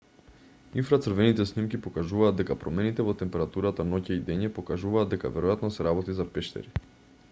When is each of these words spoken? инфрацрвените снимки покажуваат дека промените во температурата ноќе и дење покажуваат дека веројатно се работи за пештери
инфрацрвените 0.81 1.45
снимки 1.49 1.81
покажуваат 1.87 2.39
дека 2.39 2.57
промените 2.63 3.05
во 3.09 3.15
температурата 3.19 3.85
ноќе 3.93 4.17
и 4.17 4.25
дење 4.31 4.53
покажуваат 4.57 5.13
дека 5.15 5.31
веројатно 5.37 5.75
се 5.77 5.85
работи 5.91 6.21
за 6.23 6.31
пештери 6.39 6.73